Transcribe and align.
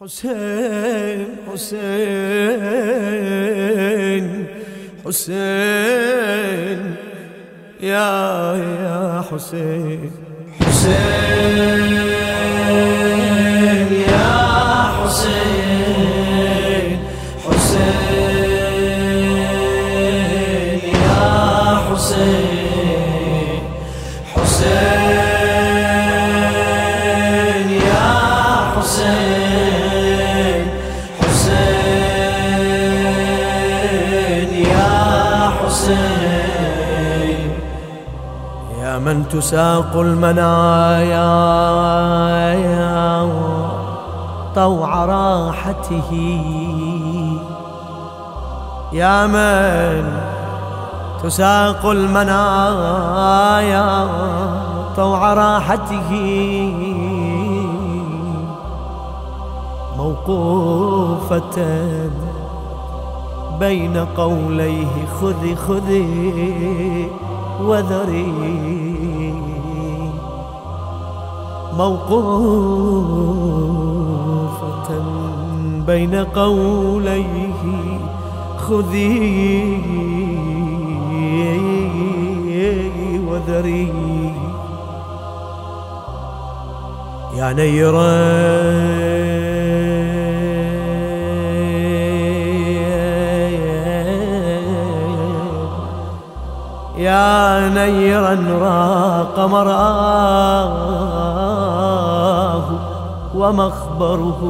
حسين 0.00 1.36
حسين 1.52 1.84
حسين. 5.06 6.80
يا 7.80 8.56
يا 8.56 9.24
حسين. 9.30 10.10
حسين. 10.60 11.83
يا 38.80 38.98
من 38.98 39.28
تساق 39.28 39.96
المنايا 39.96 41.34
طوع 44.54 45.04
راحته. 45.04 46.10
يا 48.92 49.26
من 49.26 50.04
تساق 51.22 51.86
المنايا 51.86 53.88
طوع 54.96 55.34
راحته. 55.34 56.10
موقوفة 59.96 61.54
بين 63.60 63.96
قوليه 64.16 65.06
خذي 65.20 65.56
خذي 65.56 67.08
وذري. 67.62 68.32
موقوفة 71.78 73.04
بين 75.86 76.14
قوليه 76.14 77.54
خذي 78.58 79.80
وذري. 83.28 83.92
يا 87.36 87.52
نيرا 87.52 89.03
نيرا 97.68 98.34
راق 98.60 99.38
مرآه 99.46 100.74
ومخبره. 103.34 104.40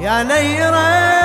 يا 0.00 0.22
نيرا 0.22 1.23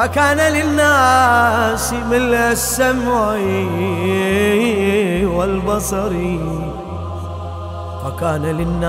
فكان 0.00 0.40
للناس 0.52 1.92
من 1.92 2.34
السمع 2.34 3.36
والبصر. 5.36 6.12
فكان 8.04 8.42
للناس 8.42 8.88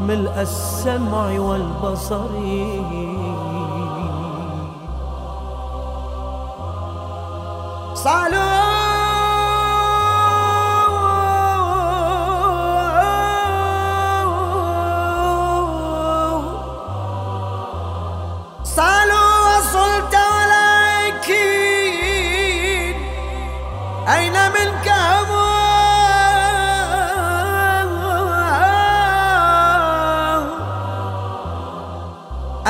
ملء 0.00 0.40
السمع 0.40 1.26
والبصر. 1.38 2.30
صالوا 7.94 8.69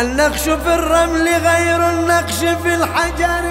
النقش 0.00 0.42
في 0.42 0.74
الرمل 0.74 1.28
غير 1.28 1.88
النقش 1.90 2.38
في 2.38 2.74
الحجر؟ 2.74 3.44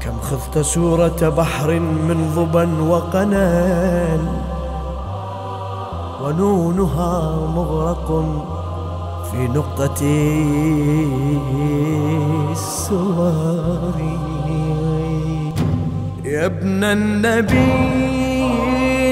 كم 0.00 0.20
خذت 0.20 0.58
سورة 0.58 1.28
بحر 1.36 1.80
من 1.80 2.32
ظبا 2.34 2.82
وقنال 2.82 4.20
ونونها 6.22 7.36
مغرق 7.56 8.24
في 9.30 9.48
نقطة 9.48 10.00
السوار 12.52 14.39
يا 16.40 16.46
ابن 16.46 16.84
النبيين 16.84 18.30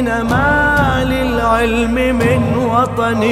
ما 0.04 1.04
للعلم 1.04 1.94
من 1.94 2.56
وطن 2.56 3.22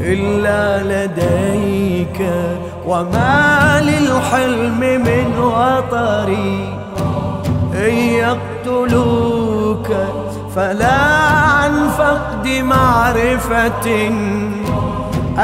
إلا 0.00 0.82
لديك 1.06 2.30
وما 2.86 3.80
للحلم 3.82 4.80
من 4.80 5.38
وطر 5.38 6.28
إن 7.74 7.94
يقتلوك 7.96 9.88
فلا 10.56 11.02
عن 11.32 11.88
فقد 11.98 12.48
معرفة 12.48 14.10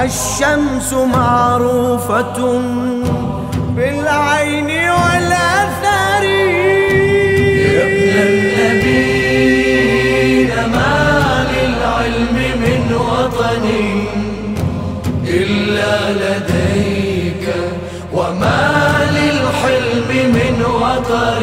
الشمس 0.05 0.93
معروفة 1.15 2.61
بالعين 3.77 4.80
من 13.21 13.27
وطن 13.27 13.65
إلا 15.27 16.13
لديك 16.13 17.49
وما 18.13 18.91
للحلم 19.11 20.33
من 20.33 20.65
وطر 20.65 21.43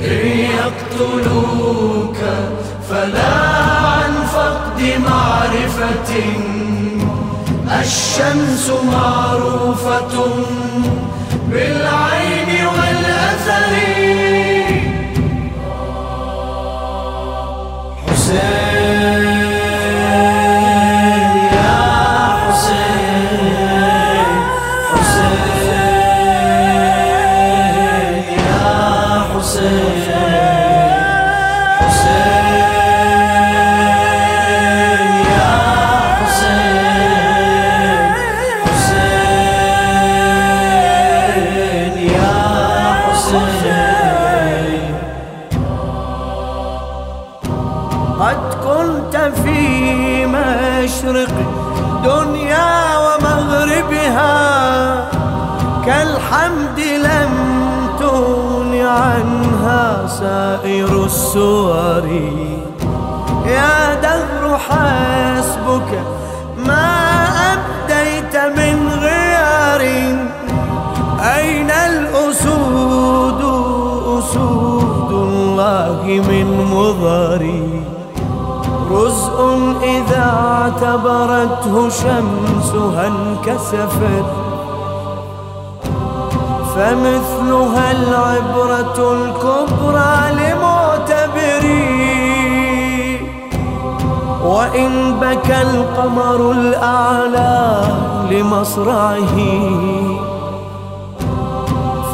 إن 0.00 0.26
يقتلوك 0.38 2.16
فلا 2.90 3.36
عن 3.86 4.12
فقد 4.32 4.82
معرفة 5.08 6.14
الشمس 7.80 8.70
معروفة 8.92 10.26
بالعين 11.50 12.35
قد 48.20 48.54
كنت 48.64 49.16
في 49.44 50.26
مشرق 50.26 51.34
دنيا 52.04 52.98
ومغربها 52.98 54.36
كالحمد 55.86 56.80
لم 56.80 57.32
تغن 58.00 58.80
عنها 58.80 60.06
سائر 60.06 61.04
السور 61.04 62.06
يا 63.46 63.94
دهر 63.94 64.58
حسبك 64.58 66.00
ما 66.66 67.05
مضاري. 76.46 77.84
رزء 78.90 79.38
إذا 79.82 80.26
اعتبرته 80.50 81.88
شمسها 81.88 83.06
انكسفت. 83.06 84.28
فمثلها 86.74 87.86
العبرة 87.92 88.98
الكبرى 89.12 90.14
لمعتبري 90.38 91.86
وإن 94.44 94.90
بكى 95.20 95.62
القمر 95.62 96.40
الأعلى 96.50 97.82
لمصرعه. 98.30 99.36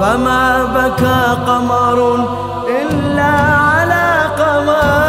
فما 0.00 0.64
بكى 0.64 1.22
قمر 1.46 1.98
إلا 2.82 3.34
আমার 4.52 5.01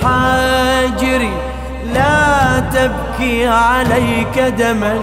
المحاجر 0.00 1.28
لا 1.94 2.60
تبكي 2.60 3.48
عليك 3.48 4.38
دما. 4.38 4.98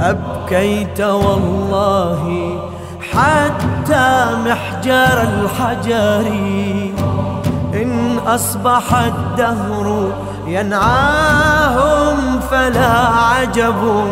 أبكيت 0.00 1.00
والله 1.00 2.60
حتى 3.12 4.26
محجر 4.46 5.22
الحجر. 5.22 6.26
إن 7.74 8.18
أصبح 8.26 8.94
الدهر 8.94 10.12
ينعاهم 10.46 12.40
فلا 12.50 13.08
عجب. 13.08 14.04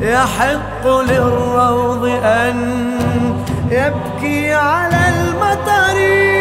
يحق 0.00 0.86
للروض 0.86 2.04
أن 2.24 2.56
يبكي 3.70 4.54
على 4.54 5.00
المطر. 5.08 6.31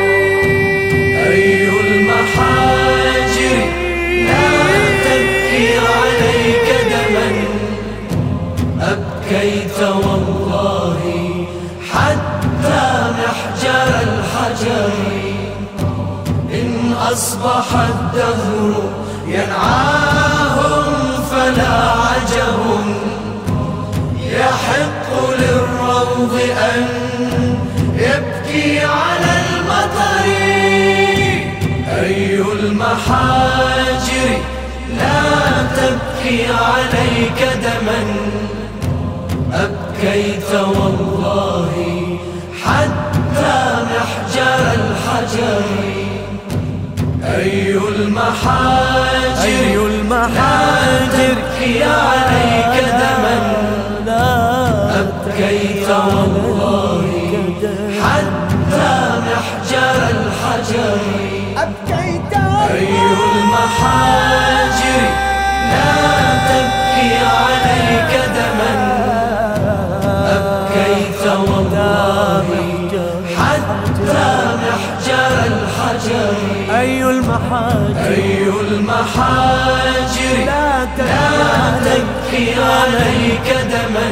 أبكيت 9.31 9.79
والله 9.79 10.99
حتى 11.91 12.83
محجر 13.19 13.89
الحجر. 14.03 14.91
إن 16.53 16.93
أصبح 17.11 17.65
الدهر 17.73 18.73
ينعاهم 19.27 20.83
فلا 21.31 21.75
عجب 21.91 22.59
يحق 24.19 25.09
للروض 25.39 26.39
أن 26.73 26.87
يبكي 27.95 28.79
على 28.79 29.31
المطر. 29.47 30.25
أي 31.87 32.41
المحاجر 32.41 34.29
لا 34.97 35.21
تبكي 35.75 36.45
عليك 36.45 37.49
دما. 37.63 38.01
أبكيت 40.01 40.53
والله 40.53 41.73
حتى 42.65 43.57
محجر 43.91 44.65
الحجر. 44.73 45.61
أي 47.23 47.77
المحاجر؟ 47.77 49.43
أي 49.43 49.75
لا 49.75 49.85
المحاجر 49.85 51.07
تبكي 51.13 51.83
عليك 51.83 52.83
دما. 52.83 53.37
لا 54.05 54.99
أبكيت 54.99 55.89
والله 55.89 57.07
حتى 58.03 58.93
محجر 59.27 59.99
الحجر. 60.09 60.99
أبكيت 61.57 62.33
أي 62.71 62.87
المحاجر؟ 63.33 64.60
المحاجر 78.59 78.61
أي 78.61 78.67
المحاجر. 78.67 80.45
لا 80.45 80.85
لا 80.97 81.79
تبكي 81.85 82.53
عليك 82.61 83.57
دما. 83.71 84.09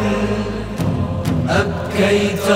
أبكيت 1.50 2.48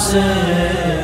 سے 0.00 0.99